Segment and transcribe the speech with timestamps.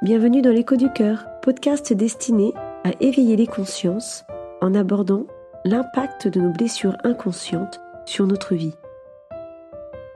[0.00, 2.52] Bienvenue dans l'écho du cœur, podcast destiné
[2.84, 4.24] à éveiller les consciences
[4.60, 5.26] en abordant
[5.64, 8.74] l'impact de nos blessures inconscientes sur notre vie.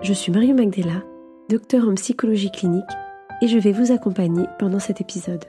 [0.01, 1.03] Je suis Mario Magdela,
[1.49, 2.85] docteur en psychologie clinique,
[3.41, 5.47] et je vais vous accompagner pendant cet épisode.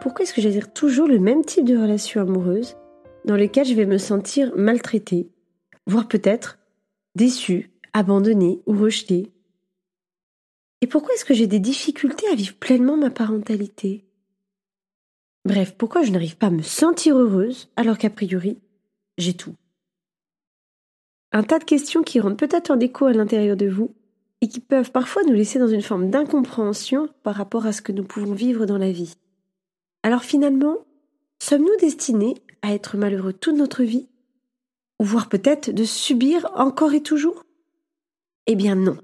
[0.00, 2.76] Pourquoi est-ce que j'ai toujours le même type de relation amoureuse
[3.24, 5.30] dans lequel je vais me sentir maltraitée,
[5.86, 6.58] voire peut-être
[7.14, 9.32] déçue abandonnée ou rejetée
[10.82, 14.04] Et pourquoi est-ce que j'ai des difficultés à vivre pleinement ma parentalité?
[15.46, 18.58] Bref, pourquoi je n'arrive pas à me sentir heureuse alors qu'a priori,
[19.16, 19.54] j'ai tout?
[21.32, 23.94] Un tas de questions qui rentrent peut-être en écho à l'intérieur de vous
[24.42, 27.92] et qui peuvent parfois nous laisser dans une forme d'incompréhension par rapport à ce que
[27.92, 29.14] nous pouvons vivre dans la vie.
[30.02, 30.76] Alors finalement,
[31.40, 34.06] sommes-nous destinés à être malheureux toute notre vie?
[35.00, 37.45] Ou voire peut-être de subir encore et toujours?
[38.46, 38.96] Eh bien non.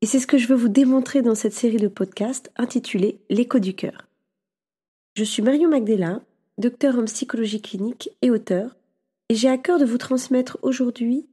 [0.00, 3.58] Et c'est ce que je veux vous démontrer dans cette série de podcasts intitulée L'écho
[3.58, 4.08] du cœur.
[5.16, 6.20] Je suis Marion Magdela,
[6.58, 8.76] docteur en psychologie clinique et auteur,
[9.28, 11.26] et j'ai à cœur de vous transmettre aujourd'hui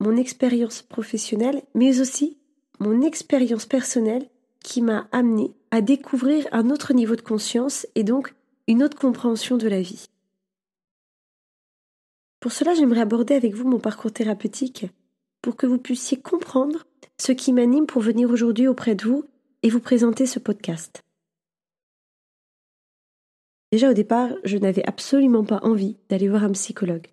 [0.00, 2.38] mon expérience professionnelle, mais aussi
[2.80, 4.28] mon expérience personnelle
[4.60, 8.34] qui m'a amené à découvrir un autre niveau de conscience et donc
[8.66, 10.06] une autre compréhension de la vie.
[12.40, 14.86] Pour cela, j'aimerais aborder avec vous mon parcours thérapeutique
[15.46, 19.24] pour que vous puissiez comprendre ce qui m'anime pour venir aujourd'hui auprès de vous
[19.62, 21.04] et vous présenter ce podcast.
[23.70, 27.06] Déjà au départ, je n'avais absolument pas envie d'aller voir un psychologue,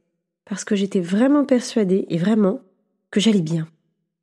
[0.46, 2.62] parce que j'étais vraiment persuadée, et vraiment,
[3.12, 3.68] que j'allais bien.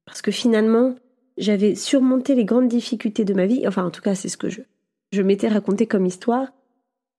[0.06, 0.96] Parce que finalement,
[1.38, 4.48] j'avais surmonté les grandes difficultés de ma vie, enfin en tout cas c'est ce que
[4.48, 6.48] je, m'étais raconté comme histoire,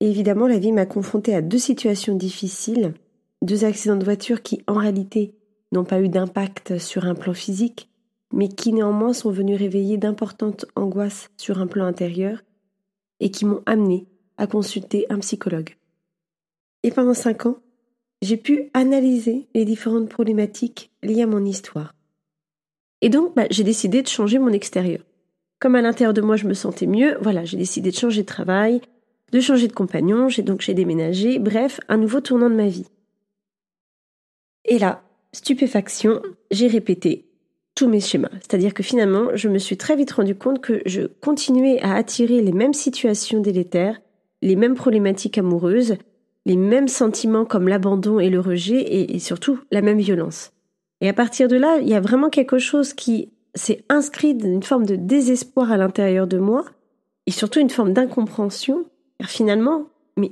[0.01, 2.95] et évidemment la vie m'a confrontée à deux situations difficiles,
[3.41, 5.35] deux accidents de voiture qui en réalité
[5.71, 7.89] n'ont pas eu d'impact sur un plan physique,
[8.33, 12.41] mais qui néanmoins sont venus réveiller d'importantes angoisses sur un plan intérieur
[13.19, 15.75] et qui m'ont amené à consulter un psychologue.
[16.83, 17.57] Et pendant cinq ans,
[18.21, 21.93] j'ai pu analyser les différentes problématiques liées à mon histoire.
[23.01, 25.01] Et donc, bah, j'ai décidé de changer mon extérieur.
[25.59, 28.27] Comme à l'intérieur de moi, je me sentais mieux, voilà, j'ai décidé de changer de
[28.27, 28.81] travail,
[29.31, 32.87] de changer de compagnon, j'ai donc j'ai déménagé, bref, un nouveau tournant de ma vie.
[34.65, 35.03] Et là,
[35.33, 36.21] stupéfaction,
[36.51, 37.25] j'ai répété
[37.75, 38.31] tous mes schémas.
[38.41, 42.41] C'est-à-dire que finalement, je me suis très vite rendu compte que je continuais à attirer
[42.41, 44.01] les mêmes situations délétères,
[44.41, 45.95] les mêmes problématiques amoureuses,
[46.45, 50.51] les mêmes sentiments comme l'abandon et le rejet, et, surtout la même violence.
[50.99, 54.63] Et à partir de là, il y a vraiment quelque chose qui s'est inscrit d'une
[54.63, 56.65] forme de désespoir à l'intérieur de moi,
[57.27, 58.85] et surtout une forme d'incompréhension.
[59.23, 59.87] Finalement,
[60.17, 60.31] mais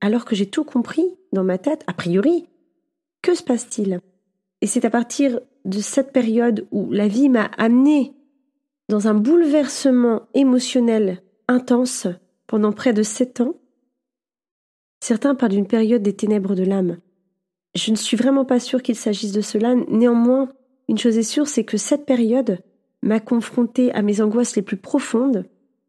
[0.00, 2.46] alors que j'ai tout compris dans ma tête, a priori,
[3.22, 4.00] que se passe-t-il?
[4.60, 8.14] Et c'est à partir de cette période où la vie m'a amené
[8.88, 12.06] dans un bouleversement émotionnel intense
[12.46, 13.54] pendant près de sept ans.
[15.00, 16.98] Certains parlent d'une période des ténèbres de l'âme.
[17.74, 19.74] Je ne suis vraiment pas sûre qu'il s'agisse de cela.
[19.88, 20.48] Néanmoins,
[20.88, 22.58] une chose est sûre, c'est que cette période
[23.02, 25.44] m'a confrontée à mes angoisses les plus profondes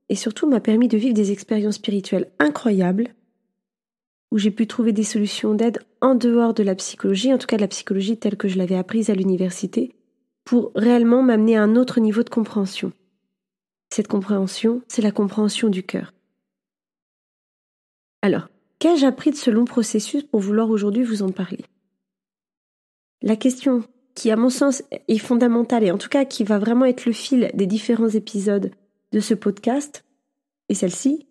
[0.10, 3.16] et surtout m'a permis de vivre des expériences spirituelles incroyables
[4.32, 7.58] où j'ai pu trouver des solutions d'aide en dehors de la psychologie, en tout cas
[7.58, 9.96] de la psychologie telle que je l'avais apprise à l'université,
[10.44, 12.92] pour réellement m'amener à un autre niveau de compréhension.
[13.90, 16.14] Cette compréhension, c'est la compréhension du cœur.
[18.22, 18.50] Alors,
[18.80, 21.64] qu'ai-je appris de ce long processus pour vouloir aujourd'hui vous en parler?
[23.22, 23.84] La question
[24.16, 27.14] qui, à mon sens, est fondamentale et en tout cas qui va vraiment être le
[27.14, 28.72] fil des différents épisodes
[29.12, 30.04] de ce podcast,
[30.70, 31.28] est celle-ci.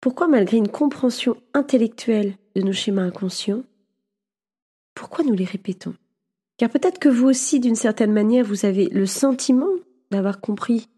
[0.00, 3.64] Pourquoi, malgré une compréhension intellectuelle de nos schémas inconscients,
[4.94, 5.94] pourquoi nous les répétons?
[6.56, 9.70] Car peut-être que vous aussi, d'une certaine manière, vous avez le sentiment
[10.10, 10.88] d'avoir compris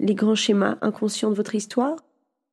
[0.00, 1.96] les grands schémas inconscients de votre histoire.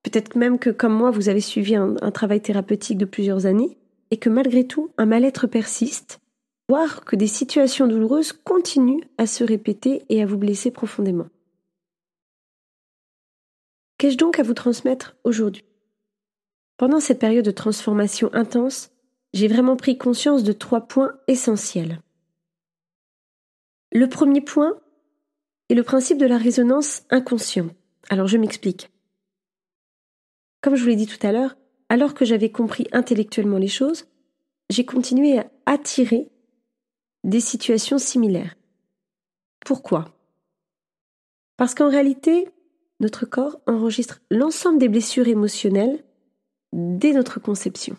[0.04, 3.78] Peut-être même que, comme moi, vous avez suivi un, travail thérapeutique de plusieurs années
[4.12, 6.20] et que malgré tout, un mal-être persiste,
[6.68, 11.28] voire que des situations douloureuses continuent à se répéter et à vous blesser profondément.
[13.98, 15.69] Qu'ai-je donc à vous transmettre aujourd'hui?
[16.80, 18.92] Pendant cette période de transformation intense,
[19.34, 22.00] j'ai vraiment pris conscience de trois points essentiels.
[23.92, 24.80] Le premier point
[25.68, 27.68] est le principe de la résonance inconscient.
[28.10, 28.90] Alors je m'explique.
[30.62, 31.58] Comme je vous l'ai dit tout à l'heure,
[31.90, 34.06] alors que j'avais compris intellectuellement les choses,
[34.70, 36.30] j'ai continué à attirer
[37.26, 38.56] des situations similaires.
[39.66, 40.16] Pourquoi?
[41.58, 42.48] Parce qu'en réalité,
[43.02, 46.06] notre corps enregistre l'ensemble des blessures émotionnelles
[46.74, 47.96] dès notre conception.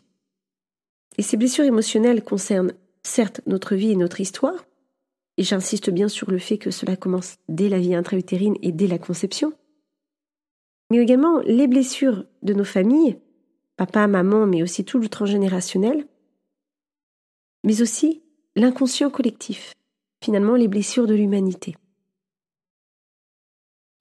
[1.18, 2.72] Et ces blessures émotionnelles concernent
[3.02, 4.66] certes notre vie et notre histoire,
[5.36, 8.86] et j'insiste bien sur le fait que cela commence dès la vie intra-utérine et dès
[8.86, 9.52] la conception,
[10.90, 13.18] mais également les blessures de nos familles,
[13.76, 16.06] papa, maman, mais aussi tout le transgénérationnel,
[17.64, 18.22] mais aussi
[18.56, 19.74] l'inconscient collectif,
[20.22, 21.76] finalement les blessures de l'humanité.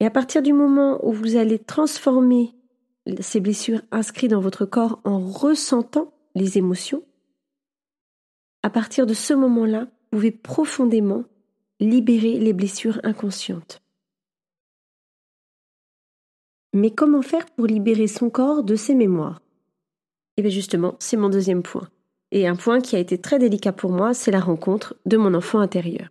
[0.00, 2.54] Et à partir du moment où vous allez transformer
[3.20, 7.02] ces blessures inscrites dans votre corps en ressentant les émotions,
[8.62, 11.24] à partir de ce moment-là, vous pouvez profondément
[11.80, 13.82] libérer les blessures inconscientes.
[16.72, 19.40] Mais comment faire pour libérer son corps de ses mémoires?
[20.36, 21.88] Eh bien justement, c'est mon deuxième point.
[22.32, 25.34] Et un point qui a été très délicat pour moi, c'est la rencontre de mon
[25.34, 26.10] enfant intérieur.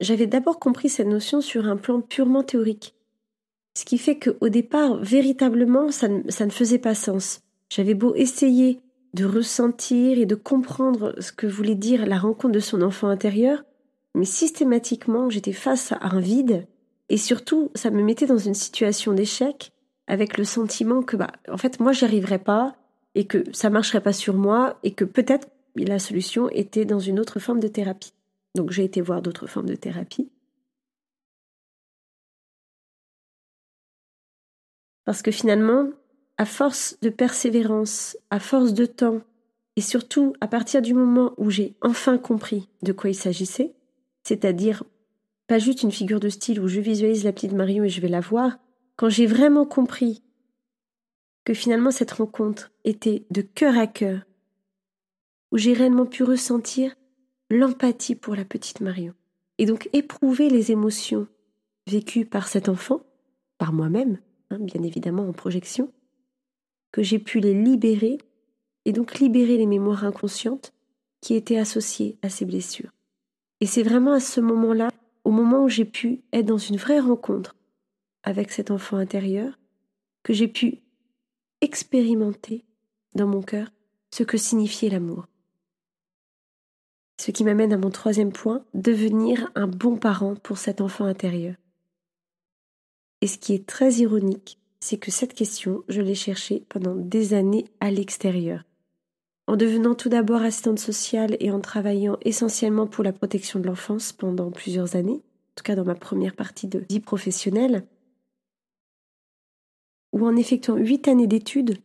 [0.00, 2.93] J'avais d'abord compris cette notion sur un plan purement théorique.
[3.74, 7.40] Ce qui fait qu'au départ, véritablement, ça ne, ça ne faisait pas sens.
[7.70, 8.80] J'avais beau essayer
[9.14, 13.64] de ressentir et de comprendre ce que voulait dire la rencontre de son enfant intérieur,
[14.14, 16.66] mais systématiquement, j'étais face à un vide,
[17.08, 19.72] et surtout, ça me mettait dans une situation d'échec,
[20.06, 22.76] avec le sentiment que, bah, en fait, moi, j'y arriverais pas,
[23.14, 27.20] et que ça marcherait pas sur moi, et que peut-être la solution était dans une
[27.20, 28.12] autre forme de thérapie.
[28.54, 30.28] Donc, j'ai été voir d'autres formes de thérapie.
[35.04, 35.90] Parce que finalement,
[36.38, 39.20] à force de persévérance, à force de temps,
[39.76, 43.74] et surtout à partir du moment où j'ai enfin compris de quoi il s'agissait,
[44.22, 44.84] c'est-à-dire
[45.46, 48.08] pas juste une figure de style où je visualise la petite Marion et je vais
[48.08, 48.58] la voir,
[48.96, 50.22] quand j'ai vraiment compris
[51.44, 54.22] que finalement cette rencontre était de cœur à cœur,
[55.52, 56.94] où j'ai réellement pu ressentir
[57.50, 59.12] l'empathie pour la petite Marion,
[59.58, 61.26] et donc éprouver les émotions
[61.86, 63.02] vécues par cet enfant,
[63.58, 64.18] par moi-même,
[64.54, 65.92] hein, bien évidemment en projection,
[66.92, 68.18] que j'ai pu les libérer,
[68.84, 70.72] et donc libérer les mémoires inconscientes
[71.20, 72.90] qui étaient associées à ces blessures.
[73.60, 74.90] Et c'est vraiment à ce moment-là,
[75.24, 77.56] au moment où j'ai pu être dans une vraie rencontre
[78.22, 79.58] avec cet enfant intérieur,
[80.22, 80.82] que j'ai pu
[81.60, 82.64] expérimenter
[83.14, 83.70] dans mon cœur
[84.12, 85.26] ce que signifiait l'amour.
[87.20, 91.54] Ce qui m'amène à mon troisième point, devenir un bon parent pour cet enfant intérieur.
[93.24, 97.32] Et ce qui est très ironique, c'est que cette question, je l'ai cherchée pendant des
[97.32, 98.64] années à l'extérieur
[99.46, 104.12] en devenant tout d'abord assistante sociale et en travaillant essentiellement pour la protection de l'enfance
[104.12, 107.86] pendant plusieurs années, en tout cas dans ma première partie de vie professionnelle,
[110.12, 111.78] ou en effectuant huit années d'études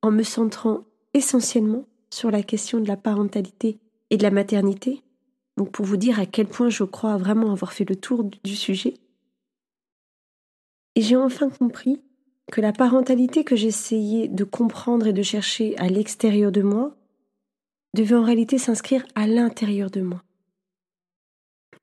[0.00, 3.80] en me centrant essentiellement sur la question de la parentalité
[4.10, 5.02] et de la maternité,
[5.56, 8.54] donc pour vous dire à quel point je crois vraiment avoir fait le tour du
[8.54, 8.94] sujet.
[10.96, 12.00] Et j'ai enfin compris
[12.52, 16.96] que la parentalité que j'essayais de comprendre et de chercher à l'extérieur de moi
[17.94, 20.22] devait en réalité s'inscrire à l'intérieur de moi.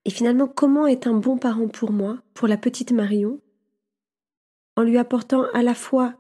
[0.06, 3.40] Et finalement, comment est un bon parent pour moi, pour la petite Marion,
[4.76, 6.16] en lui apportant à la fois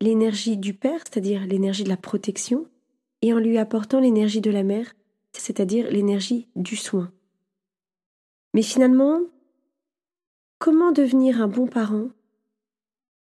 [0.00, 2.66] l'énergie du père, c'est-à-dire l'énergie de la protection,
[3.22, 4.94] et en lui apportant l'énergie de la mère,
[5.32, 7.12] c'est-à-dire l'énergie du soin.
[8.54, 9.20] Mais finalement,
[10.58, 12.08] comment devenir un bon parent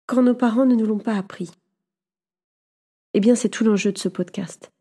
[0.06, 1.50] quand nos parents ne nous l'ont pas appris
[3.14, 4.72] Eh bien, c'est tout l'enjeu de ce podcast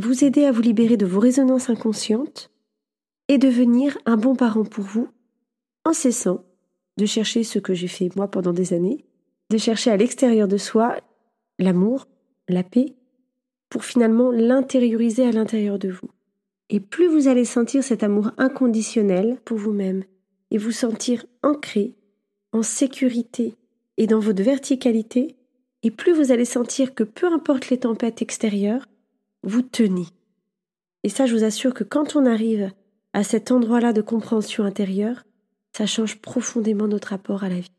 [0.00, 2.50] vous aider à vous libérer de vos résonances inconscientes
[3.28, 5.08] et devenir un bon parent pour vous
[5.84, 6.44] en cessant
[6.96, 9.04] de chercher ce que j'ai fait moi pendant des années,
[9.50, 10.96] de chercher à l'extérieur de soi
[11.58, 12.08] l'amour,
[12.48, 12.96] la paix,
[13.68, 16.10] pour finalement l'intérioriser à l'intérieur de vous.
[16.70, 20.04] Et plus vous allez sentir cet amour inconditionnel pour vous-même
[20.50, 21.94] et vous sentir ancré,
[22.52, 23.54] en sécurité
[24.00, 25.36] et dans votre verticalité,
[25.82, 28.86] et plus vous allez sentir que peu importe les tempêtes extérieures,
[29.42, 30.06] vous tenez.
[31.02, 32.72] Et ça, je vous assure que quand on arrive
[33.12, 35.24] à cet endroit-là de compréhension intérieure,
[35.76, 37.72] ça change profondément notre rapport à la vie.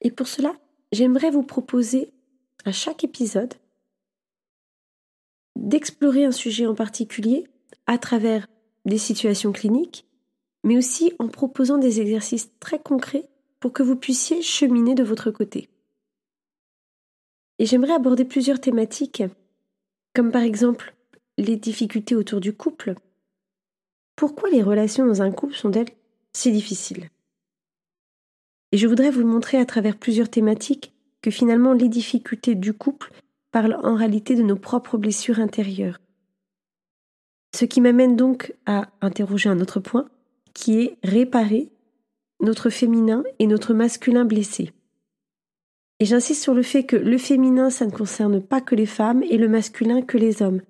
[0.00, 0.54] Et pour cela,
[0.90, 2.14] j'aimerais vous proposer
[2.64, 3.52] à chaque épisode
[5.54, 7.46] d'explorer un sujet en particulier
[7.86, 8.46] à travers
[8.86, 10.05] des situations cliniques,
[10.66, 13.28] mais aussi en proposant des exercices très concrets
[13.60, 15.70] pour que vous puissiez cheminer de votre côté.
[17.60, 19.22] Et j'aimerais aborder plusieurs thématiques,
[20.12, 20.96] comme par exemple
[21.38, 22.96] les difficultés autour du couple.
[24.16, 25.90] Pourquoi les relations dans un couple sont-elles
[26.32, 27.10] si difficiles?
[28.72, 30.92] Et je voudrais vous montrer à travers plusieurs thématiques
[31.22, 33.12] que finalement les difficultés du couple
[33.52, 36.00] parlent en réalité de nos propres blessures intérieures.
[37.54, 40.08] Ce qui m'amène donc à interroger un autre point,
[40.56, 41.70] qui est réparer
[42.40, 44.70] notre féminin et notre masculin blessé.
[46.00, 49.22] Et j'insiste sur le fait que le féminin, ça ne concerne pas que les femmes
[49.22, 50.62] et le masculin que les hommes.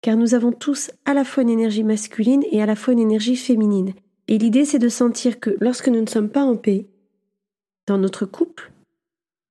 [0.00, 3.00] car nous avons tous à la fois une énergie masculine et à la fois une
[3.00, 3.92] énergie féminine.
[4.28, 6.88] Et l'idée, c'est de sentir que lorsque nous ne sommes pas en paix,
[7.86, 8.72] dans notre couple,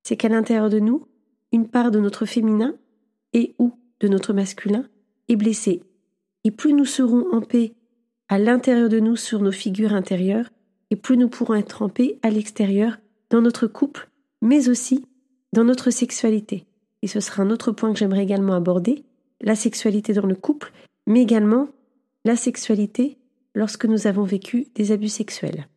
[0.03, 1.07] c'est qu'à l'intérieur de nous,
[1.51, 2.75] une part de notre féminin
[3.33, 4.87] et ou de notre masculin
[5.27, 5.83] est blessée.
[6.43, 7.75] Et plus nous serons en paix
[8.29, 10.49] à l'intérieur de nous sur nos figures intérieures,
[10.89, 12.97] et plus nous pourrons être paix à l'extérieur,
[13.29, 14.09] dans notre couple,
[14.41, 15.05] mais aussi
[15.53, 16.65] dans notre sexualité.
[17.01, 19.03] Et ce sera un autre point que j'aimerais également aborder,
[19.41, 20.71] la sexualité dans le couple,
[21.07, 21.67] mais également
[22.25, 23.17] la sexualité
[23.55, 25.67] lorsque nous avons vécu des abus sexuels.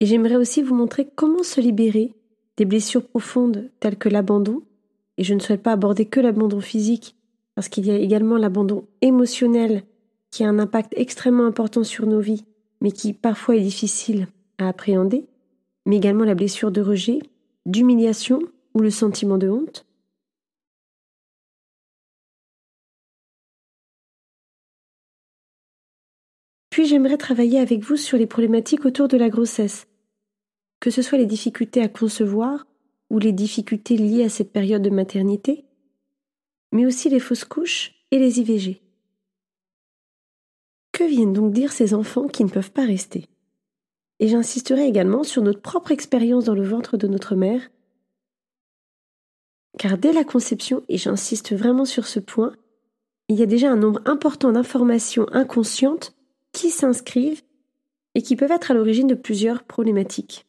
[0.00, 2.14] Et j'aimerais aussi vous montrer comment se libérer
[2.56, 4.62] des blessures profondes telles que l'abandon,
[5.18, 7.16] et je ne souhaite pas aborder que l'abandon physique,
[7.54, 9.84] parce qu'il y a également l'abandon émotionnel
[10.30, 12.44] qui a un impact extrêmement important sur nos vies,
[12.80, 14.26] mais qui parfois est difficile
[14.58, 15.26] à appréhender,
[15.86, 17.20] mais également la blessure de rejet,
[17.66, 18.40] d'humiliation
[18.74, 19.86] ou le sentiment de honte.
[26.70, 29.86] Puis j'aimerais travailler avec vous sur les problématiques autour de la grossesse,
[30.80, 32.66] que ce soit les difficultés à concevoir
[33.14, 35.64] ou les difficultés liées à cette période de maternité,
[36.72, 38.82] mais aussi les fausses couches et les IVG.
[40.90, 43.28] Que viennent donc dire ces enfants qui ne peuvent pas rester?
[44.18, 47.70] Et j'insisterai également sur notre propre expérience dans le ventre de notre mère
[49.78, 52.54] car dès la conception, et j'insiste vraiment sur ce point,
[53.28, 56.14] il y a déjà un nombre important d'informations inconscientes
[56.52, 57.42] qui s'inscrivent
[58.14, 60.46] et qui peuvent être à l'origine de plusieurs problématiques.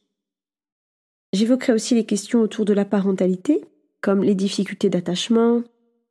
[1.36, 3.66] J'évoquerai aussi les questions autour de la parentalité,
[4.00, 5.64] comme les difficultés d'attachement,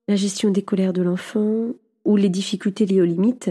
[0.06, 1.68] la gestion des colères de l'enfant
[2.04, 3.50] ou les difficultés liées aux limites,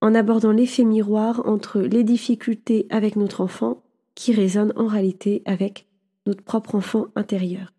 [0.00, 3.82] en abordant l'effet miroir entre les difficultés avec notre enfant
[4.14, 5.86] qui résonnent en réalité avec
[6.24, 7.74] notre propre enfant intérieur.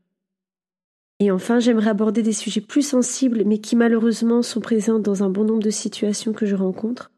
[1.20, 5.32] Et enfin, j'aimerais aborder des sujets plus sensibles, mais qui malheureusement sont présents dans un
[5.32, 7.10] bon nombre de situations que je rencontre,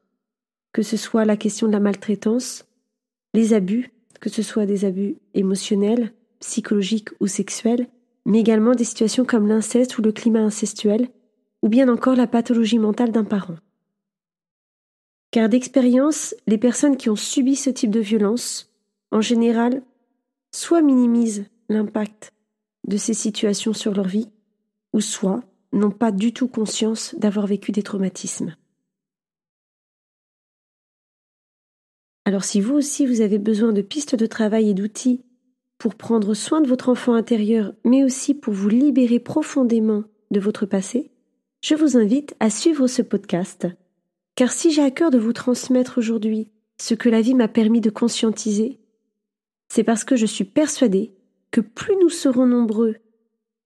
[0.71, 2.63] que ce soit la question de la maltraitance,
[3.33, 7.87] les abus, que ce soit des abus émotionnels, psychologiques ou sexuels,
[8.25, 11.09] mais également des situations comme l'inceste ou le climat incestuel,
[11.61, 13.57] ou bien encore la pathologie mentale d'un parent.
[15.31, 18.71] Car d'expérience, les personnes qui ont subi ce type de violence,
[19.11, 19.83] en général,
[20.51, 22.33] soit minimisent l'impact
[22.87, 24.29] de ces situations sur leur vie,
[24.93, 28.55] ou soit n'ont pas du tout conscience d'avoir vécu des traumatismes.
[32.29, 35.25] Alors si vous aussi vous avez besoin de pistes de travail et d'outils
[35.79, 40.67] pour prendre soin de votre enfant intérieur, mais aussi pour vous libérer profondément de votre
[40.67, 41.09] passé,
[41.63, 43.65] je vous invite à suivre ce podcast.
[44.35, 47.81] Car si j'ai à cœur de vous transmettre aujourd'hui ce que la vie m'a permis
[47.81, 48.77] de conscientiser,
[49.67, 51.15] c'est parce que je suis persuadée
[51.49, 52.97] que plus nous serons nombreux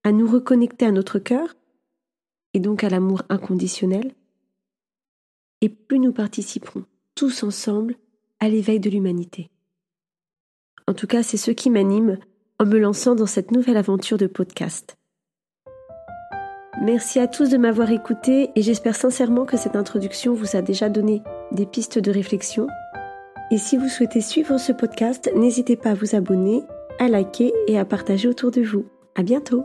[0.05, 1.53] à nous reconnecter à notre cœur,
[2.53, 4.13] et donc à l'amour inconditionnel,
[5.59, 7.97] et plus nous participerons tous ensemble
[8.43, 9.49] à l'éveil de l'humanité.
[10.85, 12.17] En tout cas, c'est ce qui m'anime
[12.59, 14.97] en me lançant dans cette nouvelle aventure de podcast.
[16.81, 20.89] Merci à tous de m'avoir écouté et j'espère sincèrement que cette introduction vous a déjà
[20.89, 21.21] donné
[21.53, 22.67] des pistes de réflexion.
[23.49, 26.63] Et si vous souhaitez suivre ce podcast, n'hésitez pas à vous abonner
[26.99, 28.85] à liker et à partager autour de vous.
[29.15, 29.63] À bientôt!